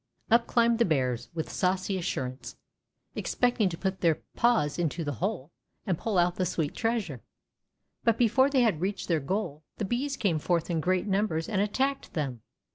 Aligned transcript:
Up 0.31 0.47
climbed 0.47 0.79
the 0.79 0.83
bears 0.83 1.29
with 1.35 1.51
saucy 1.51 1.95
assurance, 1.95 2.55
expecting 3.13 3.69
to 3.69 3.77
put 3.77 4.01
their 4.01 4.15
paws 4.35 4.79
into 4.79 5.03
the 5.03 5.11
hole 5.21 5.51
and 5.85 5.95
pull 5.95 6.17
out 6.17 6.37
the 6.37 6.45
sweet 6.47 6.73
treasure. 6.73 7.21
But 8.03 8.17
before 8.17 8.49
they 8.49 8.61
had 8.61 8.81
reached 8.81 9.07
their 9.07 9.19
goal 9.19 9.61
the 9.77 9.85
bees 9.85 10.17
came 10.17 10.39
forth 10.39 10.71
in 10.71 10.79
great 10.79 11.05
numbers 11.05 11.47
and 11.47 11.61
attacked 11.61 12.13
them. 12.13 12.41